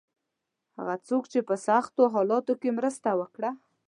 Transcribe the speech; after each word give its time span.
هغه 0.77 0.95
څوک 1.07 1.23
چې 1.31 1.39
په 1.47 1.55
سختو 1.67 2.03
حالاتو 2.13 2.53
کې 2.61 2.69
مرسته 2.77 3.09
وکړه. 3.19 3.49